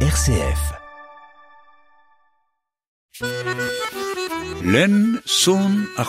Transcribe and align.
RCF. 0.00 0.74
Len 4.62 5.22
son 5.24 5.86
a 5.96 6.04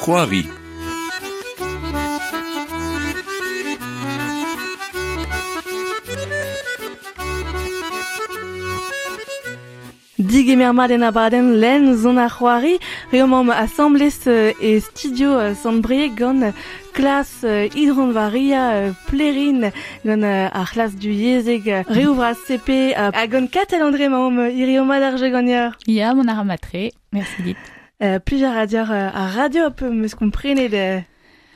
c'hoari. 10.28 10.44
Dig 10.44 10.50
emer 10.50 10.74
mat 10.74 10.92
en 10.92 11.02
abadenn 11.02 11.60
len 11.60 11.96
zon 11.98 12.18
ar 12.18 12.30
c'hoari, 12.30 12.80
reomam 13.12 13.50
assemblez 13.50 14.28
euh, 14.28 14.52
e 14.62 14.80
studio 14.80 15.30
euh, 15.30 15.56
sant 15.56 15.82
bre 15.82 16.10
gant 16.16 16.54
klas 16.94 17.44
hidron 17.76 18.12
varia 18.12 18.72
euh, 18.72 18.92
plerin 19.08 19.72
gant 20.06 20.24
ar 20.24 20.72
klas 20.72 20.90
du 20.90 21.12
yezeg 21.12 21.86
reouvra 21.88 22.34
CP 22.34 22.94
a 22.96 23.28
gant 23.28 23.48
katel 23.48 23.82
andre 23.82 24.10
maom 24.10 24.40
euh, 24.40 24.52
iri 24.52 24.80
o 24.80 24.86
mad 24.86 25.04
ar 25.04 25.18
je 25.18 25.26
ganyar. 25.26 25.78
Ya, 25.88 26.14
mon 26.14 26.28
ar 26.28 26.44
matre, 26.46 26.92
merci 27.12 27.42
dit. 27.44 27.56
Euh, 28.04 28.20
plusieurs 28.20 28.56
à 28.56 28.68
dire 28.68 28.92
euh, 28.92 29.10
a 29.14 29.28
radio 29.28 29.72
peu 29.72 29.90
meus 29.90 30.14
komprenet 30.14 30.70
de... 30.70 31.02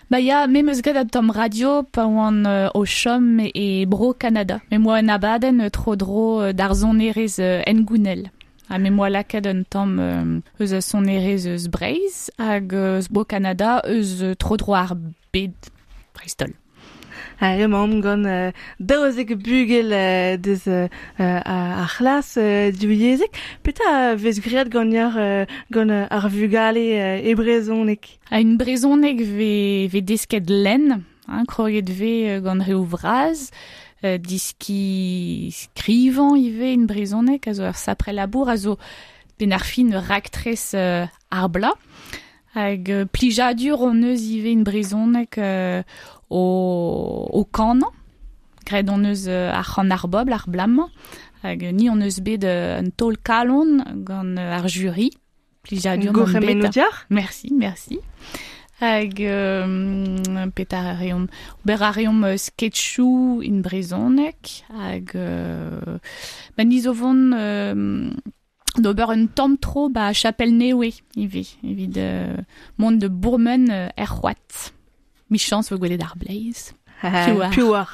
Ba 0.10 0.20
ya, 0.20 0.48
me 0.48 0.62
meus 0.64 0.82
gret 0.82 1.06
tom 1.06 1.30
radio 1.30 1.84
pa 1.84 2.04
oan 2.04 2.46
euh, 2.46 2.68
o 2.74 2.84
chom 2.86 3.40
e 3.40 3.86
bro 3.86 4.14
Canada. 4.14 4.60
Me 4.72 4.78
moa 4.78 5.00
en 5.00 5.08
abaden 5.08 5.62
euh, 5.62 5.70
tro 5.70 5.96
dro 5.96 6.42
euh, 6.42 6.52
d'ar 6.52 6.74
zonerez 6.74 7.40
euh, 7.40 7.62
en 7.68 7.82
gounel. 7.82 8.32
Ha 8.72 8.78
me 8.80 8.88
moa 8.88 9.10
lakaet 9.12 9.48
un 9.52 9.66
tamm 9.68 10.00
euh, 10.00 10.40
eus 10.64 10.72
a 10.72 10.80
son 10.80 11.04
erez 11.04 11.44
eus 11.46 11.68
Breiz 11.68 12.32
hag 12.40 12.72
eus 12.72 13.10
bo 13.12 13.26
Canada 13.26 13.82
eus 13.84 14.22
euh, 14.24 14.34
tro 14.34 14.56
dro 14.56 14.78
ar 14.80 14.94
bed 15.34 15.52
Bristol. 16.16 16.54
Ha 17.42 17.50
eo 17.60 17.68
ma 17.68 17.82
am 17.84 17.98
gant 18.00 18.24
euh, 18.24 18.54
daozek 18.80 19.34
bugel 19.36 19.92
euh, 19.92 20.38
deus 20.38 20.70
euh, 20.72 20.88
ar 21.20 21.92
c'hlas 21.98 22.38
euh, 22.38 22.72
du 22.72 22.88
diwyezek. 22.88 23.36
Peta 23.62 24.16
vez 24.16 24.40
griad 24.40 24.72
gant 24.72 24.96
ar, 24.96 25.20
euh, 25.20 25.46
gant 25.70 25.92
ar 25.92 26.30
vugale 26.30 26.80
euh, 26.96 27.28
e 27.28 27.36
brezonek? 27.36 28.20
Ha 28.32 28.40
un 28.40 28.56
brezonek 28.56 29.20
ve, 29.20 29.90
ve 29.92 30.00
desket 30.00 30.48
len, 30.48 31.04
hein, 31.28 31.44
kroget 31.44 31.92
ve 31.92 32.40
gant 32.40 32.64
reo 32.64 32.86
vraz. 32.88 33.50
Euh, 34.04 34.18
diski 34.18 35.52
skrivan 35.54 36.36
ive 36.36 36.74
un 36.76 36.86
brezonek, 36.86 37.48
a 37.48 37.54
zo 37.54 37.64
ar 37.64 37.78
sapre 37.78 38.12
labour, 38.12 38.50
a 38.50 38.58
zo 38.58 38.78
euh, 40.74 41.06
ar 41.32 41.50
bla, 41.50 41.74
hag 42.54 42.90
euh, 42.90 43.06
plijadur 43.06 43.82
on 43.82 44.04
eus 44.04 44.22
ive 44.22 44.48
un 44.54 44.64
brezonek 44.64 45.38
euh, 45.38 45.82
o, 46.30 47.28
o 47.32 47.44
kanan, 47.46 47.90
gred 48.66 48.90
on 48.90 49.04
eus 49.04 49.28
euh, 49.28 49.52
ar 49.52 49.66
c'han 49.66 49.90
ar 49.90 50.08
bobl, 50.08 50.34
ar 50.34 50.46
blam, 50.48 50.86
hag 51.44 51.64
euh, 51.64 51.72
ni 51.72 51.90
on 51.90 52.00
eus 52.02 52.22
bet 52.22 52.44
euh, 52.44 52.82
un 52.82 52.90
tol 52.90 53.18
kalon 53.18 53.84
gant 53.96 54.38
euh, 54.38 54.58
ar 54.58 54.68
jury, 54.68 55.12
plijadur 55.64 56.12
Go 56.12 56.22
on 56.22 56.26
bet. 56.26 56.40
remenoutiar 56.40 57.06
Merci, 57.10 57.52
merci. 57.54 58.00
hag 58.82 59.22
euh, 59.22 60.48
petar 60.56 60.88
a 60.92 60.96
reom 60.98 61.28
ober 61.64 61.84
a 61.84 61.92
reom 61.92 62.24
uh, 62.26 62.36
sketchou 62.38 63.42
in 63.46 63.62
brezonek 63.62 64.64
hag 64.74 65.14
euh, 65.16 65.98
ben 66.58 66.70
nizo 66.70 66.94
von 66.94 67.32
euh, 67.38 68.10
d'ober 68.78 69.14
un 69.14 69.28
tamm 69.28 69.58
tro 69.58 69.90
ba 69.90 70.12
chapel 70.14 70.56
newe 70.58 70.92
ivi, 71.16 71.58
ivi 71.64 71.88
de 71.88 72.36
mont 72.78 72.92
de 72.92 73.08
bourmen 73.08 73.70
euh, 73.70 73.90
er 73.96 74.10
c'hoat 74.10 74.74
mi 75.30 75.38
chans 75.38 75.70
vo 75.70 75.78
gwelet 75.78 76.02
ar 76.02 76.18
bleiz 76.18 76.74
piouar. 77.02 77.50
Piouar. 77.50 77.94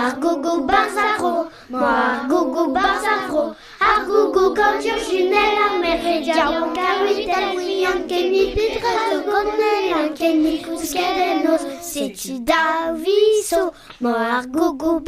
ma 0.00 0.06
ar 0.06 0.20
gogo 0.20 0.52
barz 0.68 0.96
ar 0.96 1.18
vro, 1.18 1.32
ma 1.68 1.88
ar 2.10 2.28
gogo 2.28 2.62
barz 2.76 3.04
ar 3.12 3.20
vro, 3.28 3.42
ar 3.88 3.98
gogo 4.06 4.44
kandur 4.58 5.00
junel 5.08 5.56
ar 5.64 5.74
meredia, 5.82 6.44
wan 6.54 6.72
karuit 6.78 7.28
el 7.38 7.48
wian 7.56 7.98
ken 8.08 8.26
mit 8.32 8.50
petra 8.56 8.92
zo 9.10 9.18
goznel 9.28 9.86
an 9.98 10.08
ken 10.18 10.36
mit 10.42 10.60
kouskadel 14.00 14.10
noz. 14.16 14.26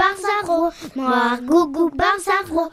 Setu 0.00 0.50
da 0.52 0.68
viso, 0.82 0.98
mo 0.98 1.00
ar 1.00 1.04
gogo 1.12 1.14
barzaro, 1.18 1.32
mo 1.50 1.60
ar 1.60 2.04
gogo 2.04 2.18
barzaro, 2.18 2.68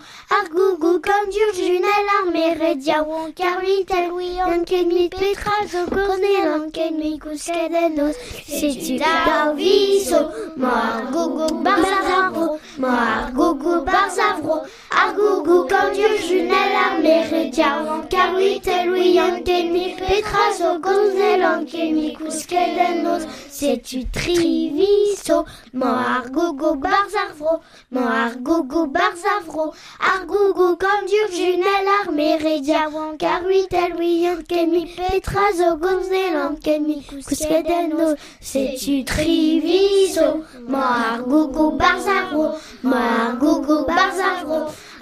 ar 0.92 1.00
gogo 1.00 1.68
kandur 1.72 1.84
junel 1.90 1.96
ar 2.06 2.20
meredia, 2.24 3.06
wan 3.08 3.32
karvit 3.40 3.90
el 3.98 4.12
wian 4.16 4.56
ken 4.66 4.80
mit 4.80 5.10
petra 5.10 5.60
zo 5.70 5.86
goznel 5.88 6.52
an 6.52 6.72
ken 6.72 7.00
mit 7.00 7.24
kouskadenos. 7.70 8.16
Setu 8.60 8.98
da 9.00 9.54
viso, 9.54 10.20
mo 10.56 10.68
ar 10.68 11.12
gogo 11.12 11.48
barzaro, 11.66 12.60
mo 12.78 12.88
ar 12.88 13.32
gogo 13.34 13.82
barzaro, 13.86 14.56
ar 14.92 15.14
gogo 15.16 15.66
kandur 15.72 16.16
junel 16.28 16.76
ar 16.86 16.94
meredia, 17.04 17.70
wan 17.86 18.08
karvit 18.10 18.68
el 18.68 18.92
wian 18.94 19.44
ken 19.44 19.74
mit 19.74 19.98
petra 19.98 20.46
zo 20.58 20.78
goznel 20.80 21.44
an 21.44 21.66
ken 21.66 21.96
mit 21.96 22.18
kouskadenos. 22.20 23.24
Setu 23.60 24.06
triviso, 24.16 25.46
mo 25.74 25.88
ar 26.14 26.26
gogo 26.36 26.76
barzavro, 26.86 27.54
mo 27.92 28.02
ar 28.22 28.34
gogo 28.48 28.82
barzavro, 28.96 29.66
ar 30.12 30.26
gogo 30.26 30.68
kandur 30.84 31.30
junel 31.38 31.88
ar 31.98 32.08
meredia, 32.20 32.82
wan 32.94 33.18
karuit 33.24 33.74
el 33.84 33.94
wian 34.00 34.44
ken 34.50 34.72
mi 34.72 34.84
petra 34.98 35.46
zo 35.60 35.70
gonzel 35.84 36.36
an 36.44 36.58
ken 36.66 36.88
mi 36.88 36.98
kouskedeno. 37.10 38.16
Setu 38.52 38.96
triviso, 39.12 40.30
mo 40.72 40.84
ar 41.08 41.22
gogo 41.32 41.72
barzavro, 41.82 42.46
mo 42.84 42.98
ar 42.98 43.36
gogo 43.44 43.78
barzavro, 43.86 44.60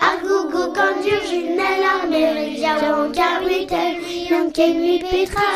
ar 0.08 0.18
gogo 0.28 0.64
kandur 0.78 1.22
junel 1.32 1.84
ar 1.94 2.04
meredia, 2.14 2.74
wan 2.98 3.14
karuit 3.20 3.72
el 3.84 3.96
wian 4.08 4.52
ken 4.52 4.82
mi 4.82 5.00
petra 5.12 5.48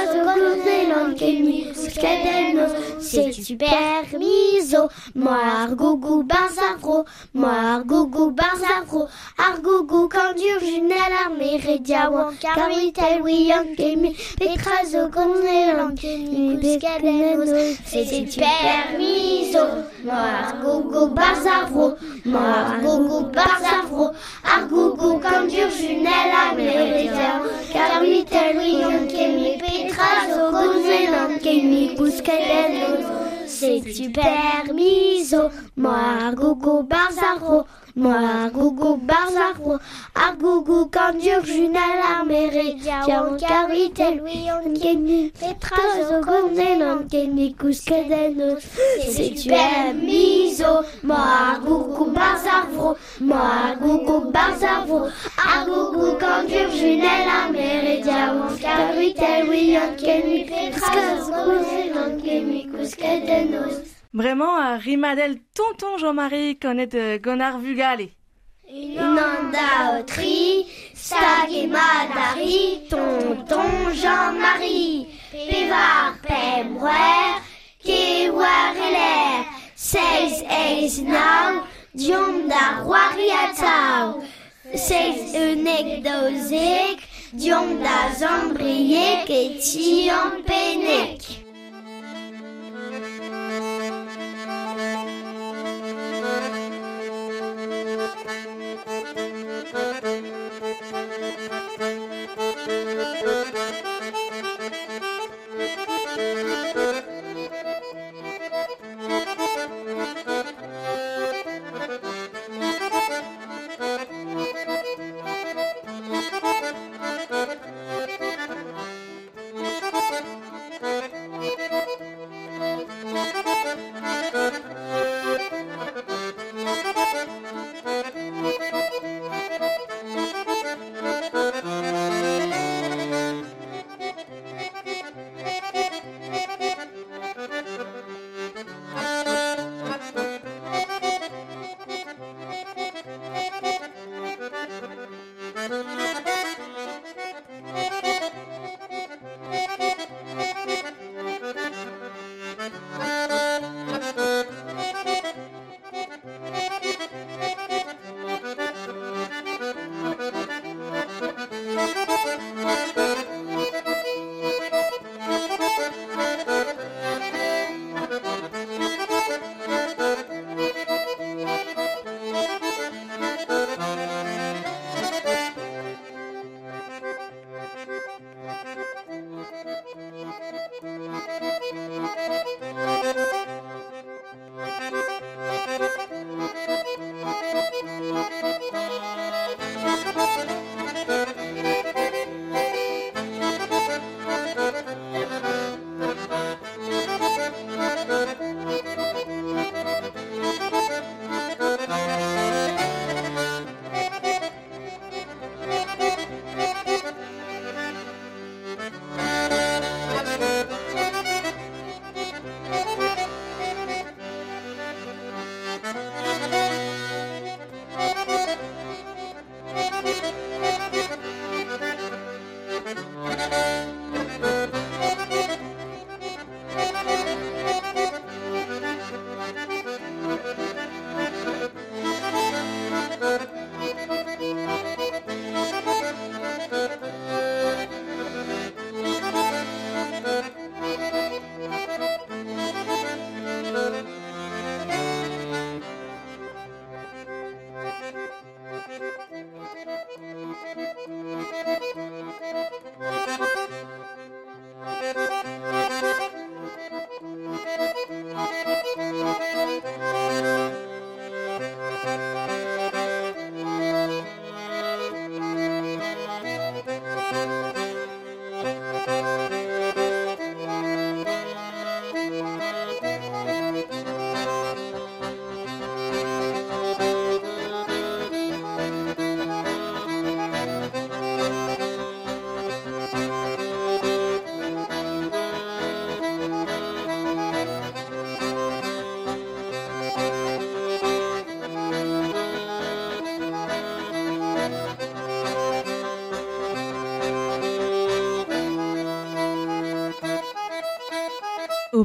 C'est 1.93 3.57
permiso, 3.57 4.89
moi 5.15 5.35
ar 5.35 5.75
gogo 5.75 6.23
barzavro, 6.23 7.05
moi 7.33 7.49
ar 7.49 7.83
gogo 7.83 8.31
barzavro, 8.31 9.07
ar 9.37 9.59
gogo 9.61 10.07
kandur 10.07 10.61
junel 10.61 11.13
ar 11.21 11.31
meredia 11.37 12.09
wan 12.09 12.33
karitel 12.39 13.21
wian 13.23 13.75
kemi 13.75 14.15
petra 14.39 14.85
zo 14.85 15.09
gonzel 15.09 15.79
an 15.79 15.95
kemi 15.95 16.57
peskadenos. 16.61 17.49
C'est 17.85 18.39
permiso, 18.39 19.63
moi 20.05 20.29
ar 20.43 20.61
gogo 20.63 21.07
barzavro, 21.07 21.97
moi 22.25 22.41
ar 22.41 22.81
gogo 22.81 23.21
barzavro, 23.35 24.13
ar 24.43 24.67
gogo 24.69 25.19
kandur 25.19 25.69
junel 25.79 26.31
ar 26.43 26.55
meredia 26.55 27.41
wan 27.41 27.51
karitel 27.73 28.57
wian 28.57 29.07
kemi 29.07 29.57
petra 29.59 30.11
zo 30.33 30.51
gonzel 30.51 31.13
C'est 33.47 33.81
tu 33.81 34.11
permiso, 34.11 35.49
moi 35.75 36.31
gogo 36.35 36.83
barzaro, 36.83 37.65
moi 37.95 38.13
ar 38.13 38.49
gogo 38.51 38.95
barzaro, 38.97 39.79
ar 40.15 40.35
gogo 40.37 40.85
kandur 40.89 41.43
junal 41.43 41.99
ar 41.99 42.25
meredia, 42.25 43.03
wan 43.07 43.37
karitel 43.39 44.21
wian 44.23 44.73
kemi 44.79 45.31
petra 45.39 45.83
zo 46.07 46.21
gonzel 46.21 46.81
an 46.81 47.09
kemi 47.09 47.53
kouskedenos. 47.53 48.63
C'est 49.11 49.35
tu 49.35 49.49
permiso, 49.49 50.83
moi 51.03 51.17
ar 51.17 51.59
gogo 51.59 52.05
barzaro, 52.05 52.95
moi 53.19 53.37
ar 53.37 53.75
gogo 53.75 54.31
barzaro, 54.31 55.09
ar 55.37 55.65
gogo 55.65 56.15
kandur 56.17 56.69
junal 56.71 57.27
ar 57.37 57.51
meredia, 57.51 58.33
wan 58.39 58.57
karitel 58.57 59.49
wian 59.49 59.95
kemi 59.97 60.45
petra 60.47 61.07
zo 61.19 61.31
gonzel 61.45 61.97
an 62.03 62.21
kemi 62.21 62.67
kouskedenos. 62.71 63.90
Vraiment 64.13 64.57
a 64.57 64.77
rimadel 64.77 65.37
tonton 65.53 65.97
Jean-Marie 65.97 66.57
konet 66.59 66.95
euh, 66.95 67.17
gant 67.17 67.39
ar 67.39 67.59
vugale. 67.59 68.09
Nanda 68.69 69.99
Otri, 69.99 70.65
Madari, 71.67 72.87
Tonton 72.89 73.93
Jean-Marie, 73.93 75.07
Pévar 75.31 76.15
Pembrer, 76.21 77.41
Kewar 77.83 78.73
Heller, 78.75 79.45
Seis 79.75 80.43
Eis 80.49 81.01
Now, 81.03 81.63
Diom 81.93 82.47
da 82.47 82.83
Roari 82.83 83.31
Seiz 84.75 85.35
eunek 85.35 86.03
dauzek, 86.05 87.01
diom 87.35 87.83
da 87.83 87.97
zambriek 88.15 89.27
et 89.27 89.59
tian 89.59 90.43
penek. 90.47 91.50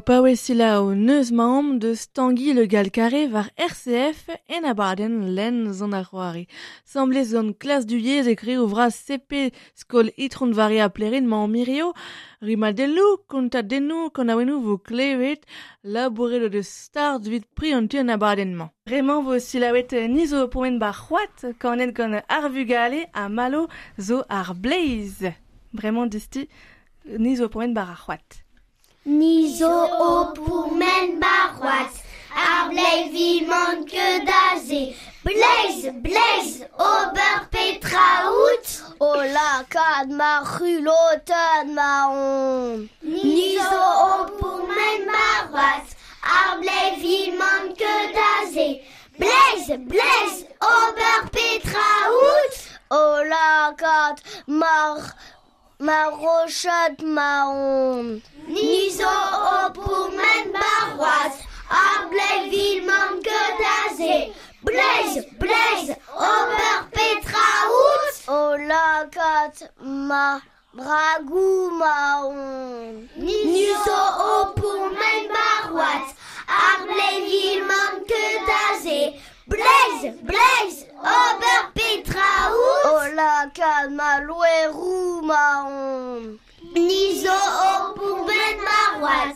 O 0.07 0.09
pawesila 0.09 0.83
o 0.83 0.95
neus 0.95 1.33
maom 1.33 1.81
de 1.83 1.91
stangi 1.99 2.53
le 2.55 2.65
galkare 2.71 3.27
var 3.27 3.49
RCF 3.59 4.29
en 4.55 4.63
abaden 4.73 5.35
len 5.35 5.73
zon 5.73 5.97
ar 5.99 6.05
c'hoari. 6.07 6.45
Samble 6.85 7.25
zon 7.25 7.49
du 7.91 7.97
yez 7.99 8.29
ekri 8.29 8.57
o 8.57 8.69
CP 8.89 9.51
skol 9.75 10.13
itron 10.17 10.53
varia 10.55 10.89
plerin 10.91 11.27
ma 11.27 11.45
mirio, 11.49 11.93
rima 12.41 12.73
delou 12.73 13.19
konta 13.27 13.63
denou 13.63 14.11
kon 14.11 14.29
awenou 14.29 14.61
vo 14.61 14.79
klevet 14.79 15.43
de 16.55 16.63
start 16.63 17.27
vit 17.27 17.45
pri 17.57 17.75
an 17.75 17.89
tu 17.89 17.99
an 17.99 18.11
abaden 18.11 18.55
man. 18.55 18.71
Vraiment 18.87 19.25
vo 19.25 19.41
silawet 19.41 19.91
nizo 20.09 20.47
poen 20.47 20.79
bar 20.79 20.95
c'hoat 20.95 21.59
kanet 21.59 21.93
gant 21.93 22.23
arvu 22.29 22.65
gale 22.65 23.11
a 23.13 23.29
malo 23.29 23.67
zo 23.99 24.23
ar 24.29 24.55
blaze. 24.55 25.35
Vraiment 25.73 26.07
disti 26.07 26.49
nizo 27.19 27.49
poen 27.49 27.75
bar 27.75 27.91
ar. 28.07 28.46
Nizo 29.07 29.71
o 29.71 30.33
pour 30.35 30.73
men 30.75 31.21
barouat, 31.21 31.93
ar 32.35 32.71
blei 32.73 33.05
vimant 33.13 33.85
que 33.87 34.07
daze. 34.27 34.97
Blaze, 35.23 35.93
blaze, 36.03 36.67
ober 36.75 37.47
petra 37.53 38.27
out. 38.27 38.67
O 38.99 39.13
la 39.37 39.63
kad 39.71 40.11
ma 40.11 40.43
rulotan 40.43 41.71
ma 41.77 41.93
on. 42.11 42.89
Nizo 43.05 43.85
o 44.09 44.27
pour 44.41 44.67
men 44.75 45.07
barouat, 45.07 45.95
ar 46.39 46.59
blei 46.59 46.99
vimant 46.99 47.79
que 47.79 47.95
daze. 48.19 48.69
Blaze, 49.21 49.79
blaze, 49.87 50.49
ober 50.59 51.31
petra 51.31 51.87
out. 52.11 52.59
O 52.91 53.23
la 53.31 53.73
kad 53.79 54.21
ma 54.47 54.99
ma 55.79 56.09
rochette 56.09 57.03
marron. 57.03 58.23
Nizo 58.49 59.05
o 59.07 59.71
pour 59.73 60.11
men 60.11 60.53
barouat, 60.53 61.35
ar 61.71 62.09
blei 62.11 62.49
vimant 62.51 63.23
que 63.23 63.43
daze. 63.61 64.33
Blaze, 64.63 65.27
blaze, 65.39 65.97
ober 66.15 66.89
petra 66.93 67.47
out. 67.67 68.23
O 68.29 68.57
la 68.57 69.07
kat 69.11 69.71
ma 69.81 70.41
bragou 70.75 71.71
marron. 71.71 73.09
Nizo 73.17 74.01
o 74.31 74.53
pour 74.57 74.91
men 74.91 75.29
barouat, 75.29 76.15
ar 76.49 76.87
blei 76.87 77.21
vimant 77.29 78.07
que 78.09 78.25
daze. 78.49 79.21
Blaze, 79.47 80.17
blaze, 80.23 80.86
Ober 80.99 81.73
Petraus. 81.75 82.85
Ola 82.85 83.51
Kamaloué 83.55 84.67
Roumaon. 84.73 86.39
Nizo 86.75 87.31
au 87.31 87.95
Pouben 87.95 88.57
Marois. 88.65 89.35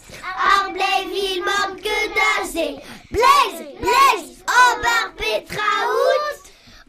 Arbléville 0.58 1.42
Morgue 1.44 2.00
d'Azé. 2.16 2.80
Blaise, 3.10 3.66
Blaise, 3.80 4.44
Ober 4.48 5.12
Petraout. 5.16 6.40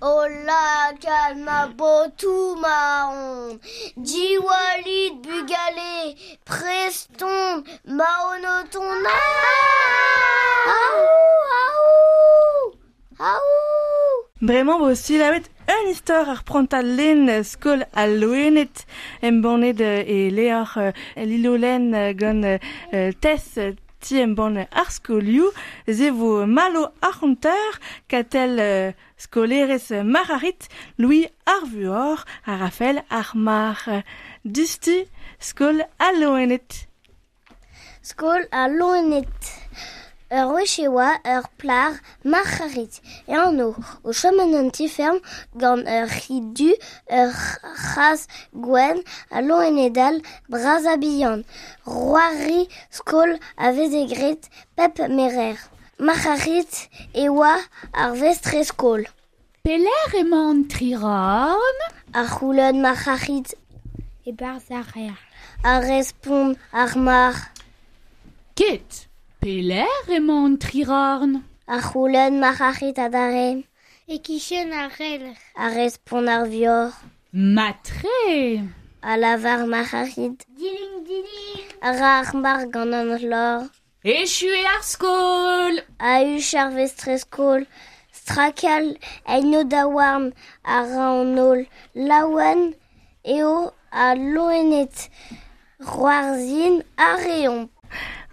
Ola 0.01 0.93
Kalma 0.99 1.67
Botou 1.67 2.55
Maon. 2.55 3.59
Diwalid 3.97 5.21
Bugalé. 5.21 6.15
Preston 6.45 7.63
Maonotona. 7.85 9.09
Ah! 9.09 9.71
Aou, 10.67 11.07
aou, 11.61 12.75
aou. 13.19 13.90
Bremañ 14.41 14.79
bo 14.81 14.95
silavet 14.95 15.45
un 15.69 15.89
istor 15.93 16.25
ar 16.33 16.39
prontal 16.50 16.88
len 16.98 17.29
skol 17.45 17.83
a 17.93 18.07
loenet 18.10 18.88
em 19.21 19.38
bonnet 19.43 19.79
e 19.86 20.31
leor 20.33 20.71
euh, 20.81 20.91
lilo 21.29 21.53
len 21.62 21.93
euh, 21.93 22.12
gant 22.17 22.41
euh, 22.43 23.12
tess 23.21 23.60
euh, 23.60 23.75
ti 24.00 24.17
em 24.17 24.33
bon 24.33 24.57
ar 24.57 24.89
malo 26.48 26.88
ar 27.03 27.21
katel 28.07 28.57
euh, 28.60 28.91
skolerez 29.15 30.01
mararit 30.03 30.69
Louis 30.98 31.27
ar 31.45 31.63
vuor 31.67 32.25
a 32.43 32.57
rafel 32.57 33.03
ar 33.12 33.36
mar 33.36 33.77
dusti 34.43 35.05
skol 35.39 35.86
a 36.00 36.12
loenet. 36.17 36.88
Skol. 38.01 38.41
Ur 40.31 40.53
wech 40.55 40.77
oa 40.88 41.09
ur 41.35 41.45
plar. 41.59 41.93
E 43.27 43.35
o 43.35 43.47
an 43.51 44.69
tiferm 44.75 45.17
gant 45.61 45.88
ur 47.19 47.31
chas 47.91 48.21
gwen 48.65 49.03
a 49.29 49.41
lo 49.41 49.59
en 49.59 49.77
edal 49.88 50.21
braz 50.50 50.85
a 50.85 50.95
bihan. 51.01 51.43
Roari 51.85 52.61
skol 52.89 53.31
a 53.57 53.67
pep 54.75 54.95
merer. 55.17 55.57
Marcharit 56.00 56.73
e 57.13 57.27
oa 57.29 57.59
ar 57.93 58.11
vestre 58.21 58.63
skol. 58.63 59.03
Peler 59.63 60.11
emañ 60.21 60.67
triran 60.71 61.77
Ar 62.13 62.27
c'houlon 62.33 62.81
marcharit 62.81 63.50
E 64.25 64.31
barz 64.31 64.71
ar 64.71 64.88
rer. 64.95 65.19
a 65.63 65.79
respond 65.79 66.57
ar 66.71 66.95
mar. 66.97 67.35
Ket, 68.55 69.07
peler 69.41 70.05
emañ 70.17 70.51
triran 70.62 71.31
Ar 71.74 71.81
c'houlon 71.88 72.33
marcharit 72.43 72.98
a 73.05 73.07
dare. 73.15 73.63
E 74.13 74.17
kichen 74.25 74.69
ar 74.81 74.91
rel. 74.98 75.24
A 75.63 75.65
respond 75.77 76.29
ar 76.36 76.45
vior. 76.51 76.91
Matre 77.31 78.69
A 79.01 79.13
lavar 79.21 79.62
marcharit. 79.74 80.38
Diling, 80.57 80.98
diling. 81.07 81.65
A 81.88 81.89
ra 82.00 82.12
ar 82.19 82.29
mar 82.43 82.62
gant 82.74 82.93
an 83.00 83.10
lor. 83.31 83.69
E 84.03 84.15
ar 84.74 84.83
skol 84.91 85.75
a 86.12 86.13
uch 86.36 86.53
ar 86.62 86.69
vestre 86.77 87.17
skol, 87.24 87.62
strakal 88.19 88.88
en 89.25 89.69
da 89.69 89.83
warm 89.95 90.25
a 90.75 90.77
ra 90.91 91.07
an 91.21 91.38
ol, 91.50 91.62
laouen 91.95 92.62
eo 93.38 93.74
a 93.91 94.07
loenet 94.33 94.98
roarzin 95.79 96.75
a. 96.98 97.12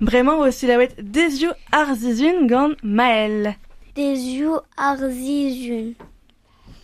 Bremañ 0.07 0.37
bo 0.39 0.47
silavet 0.59 0.93
dezio 1.15 1.51
ar 1.79 1.89
zizun 2.01 2.47
gant 2.51 2.79
Maël. 2.97 3.57
Des 3.97 4.21
you 4.37 4.61
ar 4.77 4.99
zizun. 5.21 5.97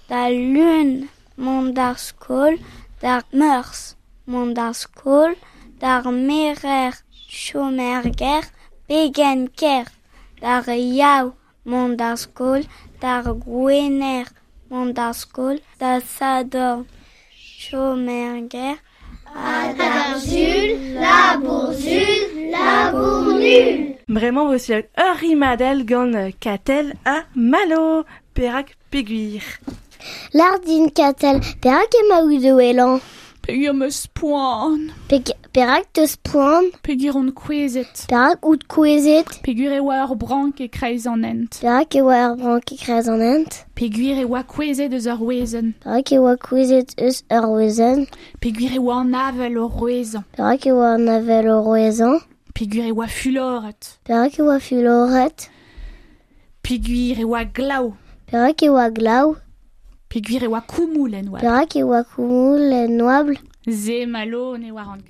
Da 0.08 0.22
lun 0.30 0.90
mont 1.36 1.78
skol, 1.96 2.58
d'ar 3.00 3.22
meurs 3.32 3.94
mont 4.26 4.52
d'ar 4.56 4.74
skol, 4.74 5.36
d'ar 5.80 6.10
merer 6.10 6.94
chomerger, 7.28 8.44
pegen 8.88 9.46
ker, 9.60 9.86
d'ar 10.40 10.66
yaou 10.98 11.34
mont 11.64 12.00
skol, 12.16 12.62
d'ar 13.00 13.24
gwener 13.44 14.26
d'ar 15.78 16.02
sador 16.16 16.84
chomerger, 17.62 18.74
Adar 19.34 20.18
zul, 20.18 20.94
labour 20.94 21.72
zul, 21.72 22.33
labour 22.84 23.34
nul. 23.40 23.96
Bremañ 24.14 24.46
bo 24.48 24.58
silavet 24.58 24.90
ur 25.06 25.16
rimadel 25.22 25.84
gant 25.90 26.16
katel 26.40 26.86
a 27.06 27.16
malo 27.34 28.04
perak 28.34 28.76
peguir. 28.90 29.42
Lardin 30.34 30.88
katel, 30.98 31.40
perak 31.62 31.92
ema 32.00 32.20
ou 32.22 32.38
de 32.40 32.52
welan, 32.52 33.00
Pegur 33.44 33.74
meus 33.74 34.06
poan 34.06 34.90
Peg- 35.08 35.36
perak 35.52 35.92
teus 35.92 36.16
poan, 36.16 36.70
Pegur 36.82 37.14
on 37.16 37.30
kwezet 37.32 38.06
perak 38.08 38.38
out 38.42 38.62
kouezet, 38.68 39.28
Pegur 39.44 39.72
e 39.72 39.80
oa 39.80 40.06
ur 40.08 40.16
brank 40.16 40.60
e 40.60 40.68
kreiz 40.68 41.06
an 41.06 41.24
ent. 41.24 41.60
Perak 41.60 41.94
e 41.94 42.00
oa 42.02 42.16
ar 42.30 42.36
brank 42.36 42.72
e 42.72 42.76
krez 42.76 43.08
an 43.08 43.20
ent, 43.20 43.64
Pegur 43.76 44.16
e 44.16 44.24
oa 44.24 44.42
kwezet 44.44 44.92
eus 44.96 45.06
ur 45.06 45.20
wezen 45.28 45.74
perak 45.84 46.12
e 46.12 46.18
oa 46.18 46.36
kouezet 46.36 46.94
eus 46.96 47.22
ur 47.30 47.48
wezen, 47.56 48.06
Pegur 48.40 48.72
e 48.72 48.80
oa 48.80 49.00
an 49.00 49.14
avel 49.14 49.58
ur 49.60 49.72
roezan 49.80 50.24
perak 50.36 50.64
e 50.66 50.72
oa 50.72 50.94
an 50.96 51.08
avel 51.08 51.48
o 51.52 51.58
roezan, 51.68 52.20
Pegur 52.54 52.84
e 52.86 52.92
oa 52.92 53.08
fuloret 53.08 53.98
perak 54.06 54.38
e 54.38 54.42
oa 54.42 54.60
fuloret, 54.60 55.50
Pegur 56.62 57.18
e 57.18 57.24
oa 57.24 57.42
glav 57.42 57.96
perak 58.30 58.62
e 58.62 58.68
oa 58.70 58.90
glav, 58.90 59.34
Pegur 60.08 60.44
e 60.46 60.46
oa 60.46 60.60
koumoul 60.62 61.16
en 61.18 61.32
oa 61.32 61.40
perak 61.42 61.74
e 61.74 61.82
oa 61.82 62.04
koumoul 62.04 62.70
en 62.78 62.94
noabl, 63.00 63.34
Ze 63.66 64.06
malo 64.06 64.56
ne 64.56 64.70
an 64.70 65.02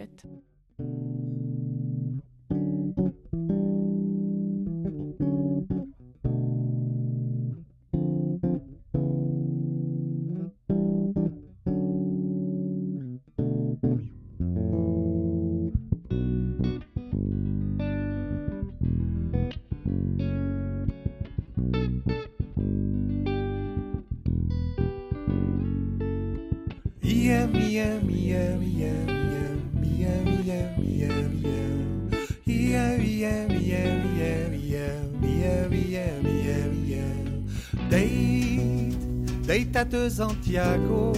deitato 39.54 40.11
Santiago 40.11 41.12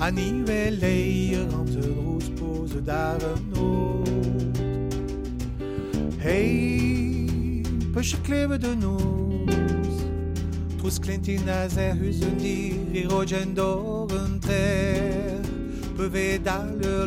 A 0.00 0.10
niveleier 0.10 1.46
an 1.54 1.66
se 1.66 1.80
Rospose 1.80 2.80
dar 2.80 3.22
an 3.22 3.40
not 3.52 4.08
Hei 6.20 7.62
Pech 7.94 8.16
klewe 8.24 8.58
de 8.58 8.74
nous, 8.74 9.46
Trous 10.78 10.98
klentin 10.98 11.48
a 11.48 11.68
se 11.70 11.92
husen 11.92 12.36
dir 12.38 12.74
Virogen 12.90 13.54
dor 13.54 14.10
an 14.18 14.40
tre 14.40 15.38
Peve 15.96 16.40
le 16.80 17.06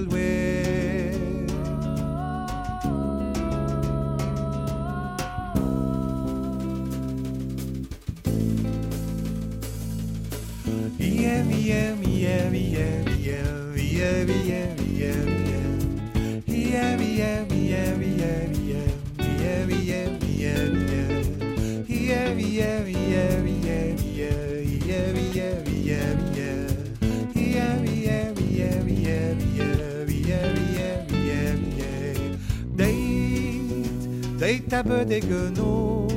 l'étape 34.71 35.05
des 35.05 35.19
guenaux. 35.19 36.07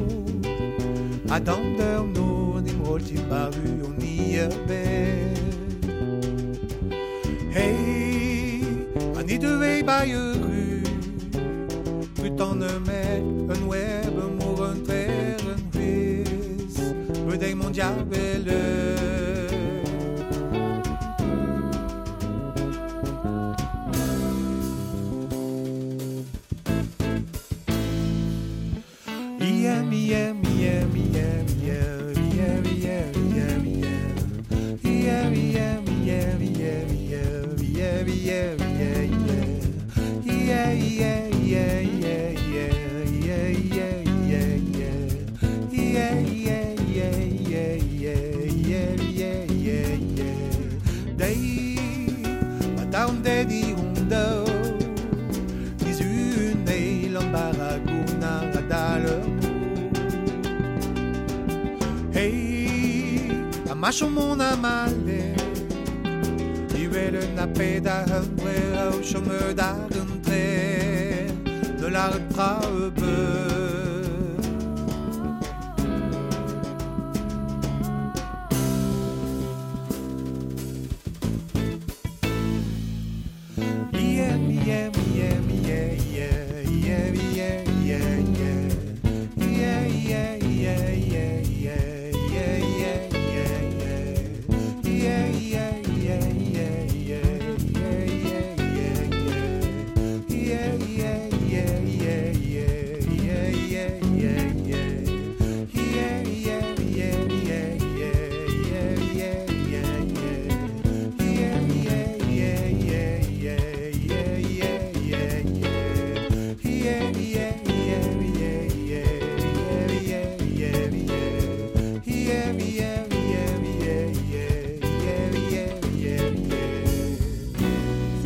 Attendons-nous, 1.29 2.61
n'importe 2.61 3.29
paru, 3.29 3.83
on 3.85 4.01
y 4.01 4.39
Hey, 7.57 8.61
on 9.17 9.27
y 9.27 9.39
devait 9.39 9.83
bailleru. 9.83 10.83
Putain 12.15 12.55
de 12.55 12.69
mer, 12.87 13.23
un 13.49 13.67
web, 13.67 14.15
mourant 14.39 14.79
terre, 14.87 15.39
un 15.51 15.79
vis. 15.79 16.95
Bedei 17.29 17.55
mondial, 17.55 18.05
chemin 69.05 69.53
d'Argentré, 69.55 71.27
de 71.81 71.87
l'Artrape. 71.87 73.03
Euh, 73.03 73.54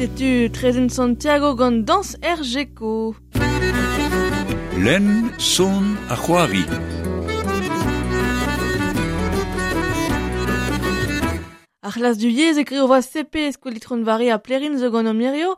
C'est 0.00 0.14
du 0.14 0.48
Tren 0.52 0.88
Santiago 0.88 1.56
con 1.56 1.72
Danse 1.84 2.16
Ergeco. 2.22 3.16
Len 4.78 5.32
son 5.38 5.96
ajuavi. 6.08 6.64
Achlas 11.82 12.14
du 12.14 12.28
yez 12.28 12.60
écrit 12.60 12.78
au 12.78 12.86
voix 12.86 13.02
CP, 13.02 13.50
scolitron 13.50 14.04
vari 14.04 14.30
à 14.30 14.38
plerin 14.38 14.76
zegonomierio, 14.76 15.56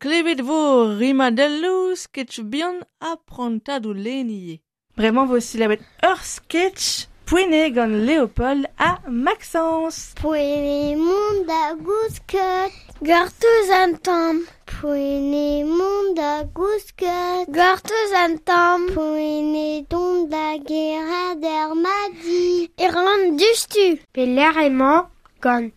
clevet 0.00 0.42
vo 0.42 0.88
rimadellus, 0.96 1.94
sketch 1.94 2.40
bien 2.40 2.80
apprentado 2.98 3.92
lenie. 3.92 4.62
Vraiment, 4.96 5.26
vos 5.26 5.38
syllabes, 5.38 5.78
ur 6.02 6.20
sketch, 6.24 7.06
Pouene 7.24 7.70
gant 7.70 7.86
Léopold 7.86 8.66
à 8.76 8.98
Maxence. 9.08 10.14
Pouene 10.20 10.96
mont 10.96 11.46
da 11.46 11.76
gousket. 11.76 12.89
Gartozantam. 13.02 14.44
Poine 14.66 15.64
monda 15.64 16.44
guskat. 16.54 17.48
Gartozantam. 17.48 18.88
Poine 18.94 19.86
donda 19.90 20.58
guerra 20.58 21.34
dermadi. 21.40 22.68
Irlande 22.78 23.38
dustu. 23.38 23.98
Peller 24.12 24.54
aimant, 24.66 25.08
Gon. 25.40 25.70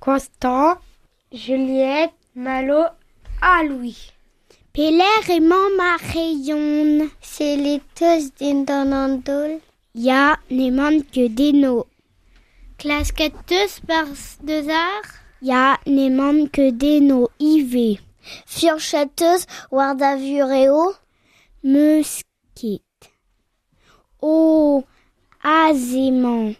Constant. 0.00 0.78
Juliette, 1.30 2.14
Malo, 2.34 2.84
Aloui. 3.42 3.96
Peller 4.72 5.28
aimant 5.28 5.68
ma 5.76 5.96
rayon. 5.96 7.10
C'est 7.20 7.56
les 7.56 7.82
tous 7.94 8.32
d'Indonandol. 8.38 9.60
Ya, 9.94 10.38
manque 10.50 11.10
que 11.12 11.28
des 11.28 11.52
no. 11.52 11.86
Classe 12.78 13.12
4 13.12 13.84
par 13.86 14.06
deux 14.42 14.70
arts 14.70 15.21
ja 15.42 15.78
nemanke 15.86 16.70
deno 16.72 17.28
ive. 17.38 17.98
Fiorchatteuse 18.46 19.46
war 19.70 19.94
da 19.96 20.14
vureo 20.16 20.94
meuskit. 21.62 23.10
O 24.22 24.84
aziman 25.42 26.56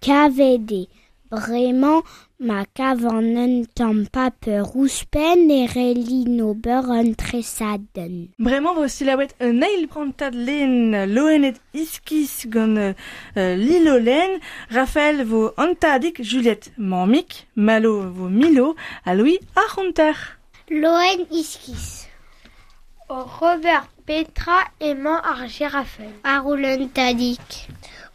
cavede 0.00 0.86
Vraiment, 1.30 2.02
ma 2.40 2.64
cavanen 2.64 3.66
tam 3.74 4.06
pas 4.08 4.30
peur 4.30 4.74
ouspen 4.76 5.50
et 5.50 5.66
reli 5.66 6.24
no 6.24 6.54
beur 6.54 6.88
un 6.90 7.12
tresaden. 7.12 8.28
Bremañ 8.38 8.74
vo 8.78 8.86
silabet 8.88 9.34
un 9.40 9.60
eil 9.60 9.88
prantad 9.92 10.32
len 10.32 10.96
loenet 11.12 11.60
iskis 11.74 12.46
gant 12.46 12.76
euh, 12.76 12.94
euh, 13.36 13.56
Lilo 13.56 13.98
len, 13.98 14.38
Raphaël 14.70 15.22
vo 15.24 15.52
antadik 15.58 16.22
Juliette 16.22 16.72
Mamik, 16.78 17.46
Malo 17.56 18.08
vo 18.10 18.30
Milo, 18.30 18.74
a 19.04 19.14
c'honter. 19.68 20.16
Loen 20.70 21.26
iskis. 21.30 22.08
O 23.10 23.24
Robert 23.40 23.88
Petra 24.06 24.64
aimant 24.80 25.20
ar 25.24 25.46
girafel. 25.46 26.12
Aroulen 26.24 26.88
tadik. 26.88 27.68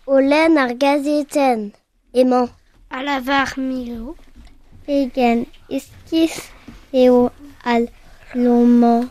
Olen 0.07 0.57
ar 0.57 0.73
gazeten, 0.73 1.73
emañ. 2.13 2.49
Alavar 2.97 3.57
Milo. 3.57 4.13
Pegen 4.85 5.39
iskis 5.77 6.35
eo 6.93 7.31
al 7.65 7.83
loman. 8.43 9.09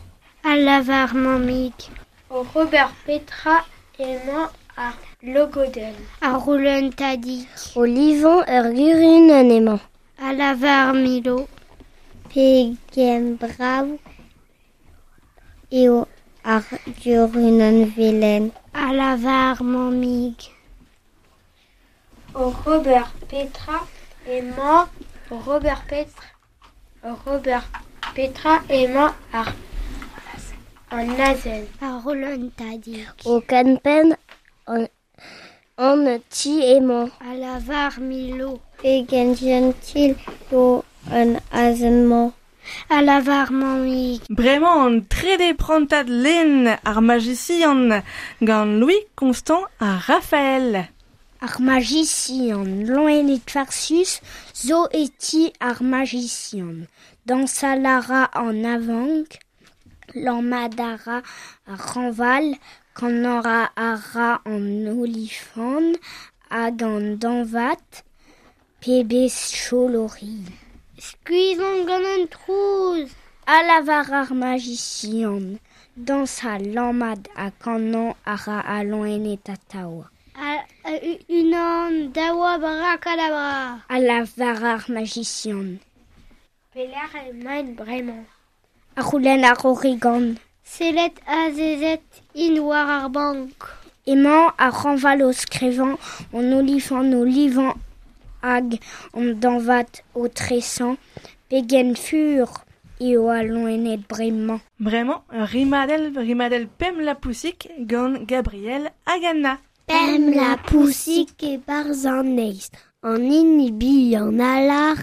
Alavar 0.51 1.11
mamik. 1.23 1.91
O 2.29 2.47
Robert 2.53 2.93
Petra 3.05 3.57
aimant 3.99 4.55
ar 4.85 4.95
logoden. 5.33 5.95
Aroulen 6.21 6.85
tadik. 6.99 7.51
Olivon 7.75 8.39
ur 8.55 8.65
gurunen 8.77 9.51
emañ. 9.57 9.81
Alavar 10.27 10.95
Milo. 11.03 11.37
Pegen 12.31 13.35
brav 13.41 13.85
eo 15.81 16.07
ar 16.55 16.63
gurunen 17.03 17.77
velen. 17.95 18.43
Alavar 18.87 19.57
mamig. 19.59 20.52
Robert 22.33 23.11
Petra 23.29 23.85
est 24.27 24.41
mort. 24.41 24.89
Robert 25.29 25.83
Petra, 25.87 26.23
Robert 27.25 27.69
Petra 28.15 28.59
est 28.69 28.87
mort 28.87 29.13
à, 29.31 29.45
en 30.91 31.19
Azen. 31.19 31.65
À 31.81 31.99
Roland 31.99 32.49
Au 33.25 33.41
Canpen, 33.41 34.15
en, 34.67 34.85
en 35.77 36.19
Tiémon. 36.29 37.09
À 37.21 37.35
la 37.35 37.59
Varmilo. 37.59 38.59
Et 38.83 39.05
Gentil, 39.09 40.15
au 40.51 40.83
en 41.11 41.35
Azenmont. 41.51 42.33
À 42.89 43.01
la 43.01 43.19
varmamik. 43.19 44.23
Bremañ 44.29 44.87
an 44.87 45.01
trede 45.09 45.53
prantad 45.57 46.07
len 46.07 46.77
ar 46.85 47.01
magician 47.01 48.01
gant 48.41 48.79
Louis 48.79 49.03
Constant 49.15 49.65
à 49.81 49.97
Raphaël. 49.97 50.87
Ar 51.43 51.59
magician, 51.59 52.69
loenet 52.87 53.49
farsus, 53.53 54.11
zo 54.65 54.77
eti 54.95 55.51
ar 55.59 55.81
magician. 55.83 56.85
Dans 57.25 57.47
salara 57.47 58.29
en 58.33 58.63
avant, 58.63 59.27
l'emmadara 60.15 61.17
ar 61.67 61.81
ranval, 61.89 62.47
kan 62.95 63.27
ora 63.35 63.59
ara 63.75 64.29
en 64.53 64.87
olifant, 64.93 65.99
hag 66.49 66.85
an 66.87 67.19
danvat, 67.19 68.03
pebes 68.79 69.37
cholori. 69.51 70.39
Skuizon 71.09 71.83
gant 71.89 72.09
an 72.13 72.25
trouz, 72.37 73.11
alavar 73.57 74.07
ar 74.21 74.31
magician, 74.31 75.59
dans 75.97 76.25
sa 76.37 76.55
lammad 76.57 77.27
a 77.35 77.51
kanan 77.51 78.15
ara 78.23 78.63
a 78.77 78.79
loenet 78.87 79.55
a 79.57 79.59
taoa. 79.67 80.12
Unan 80.35 82.11
dawa 82.13 82.57
barakadabra. 82.57 83.85
Allah 83.89 84.25
varar 84.37 84.83
magicien. 84.89 85.79
Pelar 86.73 87.13
main 87.33 87.75
vraiment. 87.75 88.25
Akoulen 88.95 89.43
arorigan. 89.43 90.35
Selet 90.63 91.13
azezet 91.27 92.01
in 92.35 92.55
bank. 93.09 93.53
Aimant 94.05 94.51
à 94.57 94.69
renvalos 94.69 95.45
crévant, 95.49 95.97
en 96.33 96.51
olifant 96.51 97.03
nos 97.03 97.23
livant 97.23 97.73
hag, 98.41 98.79
en 99.13 99.33
danvat 99.33 100.03
au 100.13 100.27
tressant, 100.27 100.97
pegen 101.49 101.95
fur. 101.95 102.47
Io 102.99 103.29
allons 103.29 103.67
enet 103.67 104.01
bremañ. 104.09 104.59
Bremañ, 104.79 105.21
rimadel, 105.31 106.11
rimadel 106.17 106.67
pem 106.67 106.99
la 107.01 107.15
pousik 107.15 107.69
gant 107.79 108.13
Gabriel 108.25 108.91
Agana. 109.05 109.59
Pem 109.87 110.31
la 110.39 110.51
poussik 110.67 111.43
e 111.51 111.57
barz 111.67 112.05
an. 112.05 112.37
An 113.09 113.23
inibi 113.39 114.15
an 114.15 114.39
alar 114.39 114.97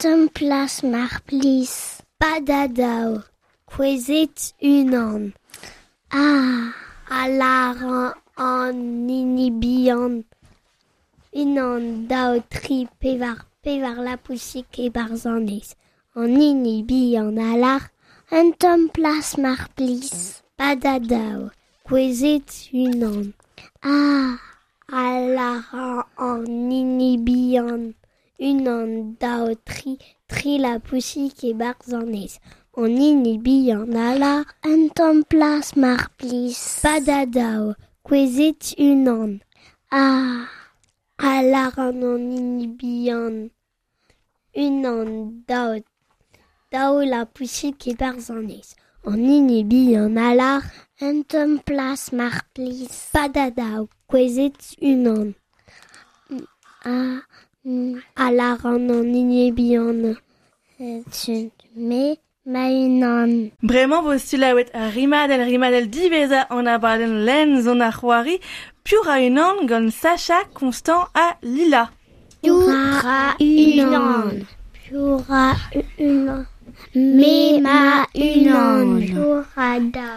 tom 0.00 0.28
plas 0.36 0.82
mar 0.82 1.12
plis. 1.26 2.02
Padadao. 2.20 3.22
Kwezet 3.70 4.54
unan. 4.60 5.32
Ah. 6.10 6.74
Alaran 7.12 8.14
an 8.36 9.08
inibian. 9.20 10.24
Unan 11.42 12.08
dao 12.08 12.40
tri 12.48 12.88
pevar 13.00 13.44
pevar 13.62 13.98
la 14.06 14.16
pousik 14.16 14.78
e 14.84 14.88
barzanez. 14.88 15.76
An 16.16 16.40
inibian 16.40 17.36
alar. 17.36 17.82
Un 18.32 18.52
tom 18.60 18.88
plas 18.94 19.36
mar 19.36 19.68
plis. 19.76 20.40
Padadao. 20.58 21.50
Kwezet 21.86 22.48
unan. 22.72 23.34
Ah. 23.82 24.38
Alaran 24.86 26.06
an 26.16 26.70
inibian. 26.70 27.94
Unan 28.38 29.16
dao 29.18 29.54
tri 29.66 29.98
tri 30.28 30.58
la 30.58 30.78
pousik 30.78 31.42
e 31.42 31.52
barzanez. 31.52 32.38
An 32.76 32.94
inibian 32.94 33.90
alar. 33.96 34.44
Un 34.62 34.90
tom 34.94 35.24
plas 35.24 35.74
mar 35.74 36.14
plis. 36.16 36.78
Padadao. 36.82 37.74
Kwezet 38.06 38.74
unan. 38.78 39.42
Ah. 39.90 40.46
Alaran 41.18 42.02
an 42.12 42.22
inibian. 42.38 43.50
Unan 44.54 45.42
dao 45.48 45.82
dao 46.70 47.02
la 47.02 47.24
pousik 47.24 47.86
e 47.90 47.94
barzanez. 47.98 48.76
An 49.10 49.26
inibian 49.26 50.14
alar. 50.28 50.62
Un 50.62 50.91
tom 51.28 51.58
plas 51.66 52.12
mar 52.12 52.42
plis. 52.54 53.10
Padadao. 53.12 53.88
Kwezet 54.08 54.58
unan. 54.80 55.34
Ah. 56.84 57.22
mm, 57.64 58.00
Alaran 58.16 58.90
an 58.90 59.14
inibian. 59.14 60.16
euh, 60.80 61.02
Tu 61.10 61.50
me 61.76 62.16
ma 62.44 62.66
unan. 62.68 63.50
Bremañ 63.62 64.02
vo 64.04 64.18
sulawet 64.18 64.68
a 64.74 64.90
rimadel 64.90 65.42
rimadel 65.50 65.86
diveza 65.90 66.40
an 66.50 66.66
abadenn 66.66 67.24
len 67.26 67.62
zon 67.62 67.80
ar 67.82 67.92
c'hoari, 67.98 68.36
piur 68.84 69.06
a 69.08 69.16
unan 69.28 69.66
gant 69.66 69.90
Sacha, 69.92 70.38
Constant 70.54 71.06
a 71.14 71.36
Lila. 71.42 71.90
Pura 72.42 73.36
unan. 73.40 74.46
Pura 74.88 75.44
unan. 75.98 76.46
Me 76.94 77.60
ma 77.60 78.04
unan. 78.14 78.88
Pura 79.14 79.68
da. 79.94 80.08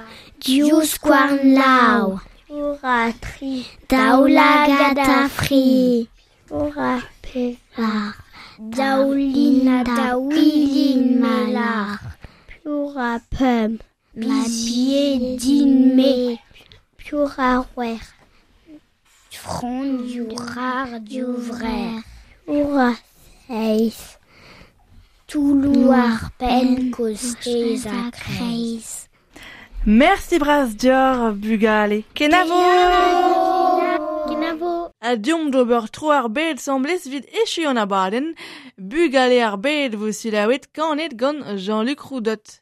Dius 0.45 0.99
kwarn 1.01 1.55
lao. 1.57 2.21
Pura 2.45 3.11
tri. 3.19 3.65
Daoula 3.89 4.69
gata 4.69 5.25
fri. 5.27 6.07
Pura 6.45 7.01
pevar. 7.23 8.13
Daoulina 8.77 9.81
daoulin 9.83 11.17
malar. 11.17 11.97
Pura 12.61 13.17
pum. 13.33 13.79
Ma 14.13 14.43
pied 14.45 15.41
din 15.41 15.95
me. 15.97 16.37
Pura 17.01 17.65
wer. 17.75 18.05
Front 19.31 20.05
du 20.05 20.29
rare 20.53 20.99
du 20.99 21.25
vrai. 21.49 22.03
Pura 22.45 22.93
seis. 23.47 23.97
Toulouar 25.25 26.29
pen 26.37 26.91
kostez 26.91 27.89
a 27.89 28.11
kreis. 28.13 29.04
Merci 29.87 30.39
bras 30.39 30.75
dior 30.75 31.33
bugale. 31.33 32.01
Kenavo! 32.15 32.57
Kenavo. 34.27 34.89
A 34.99 35.15
diom 35.15 35.51
d'ober 35.53 35.91
tro 35.93 36.09
ar 36.09 36.29
bed 36.33 36.57
semblez 36.57 37.05
vid 37.05 37.27
echu 37.43 37.67
an 37.69 37.77
abadenn, 37.77 38.33
bugale 38.79 39.37
ar 39.45 39.59
bed 39.61 39.93
vo 39.93 40.09
sulawet 40.09 40.65
kanet 40.73 41.13
gant 41.21 41.45
Jean-Luc 41.61 42.01
Roudot. 42.09 42.57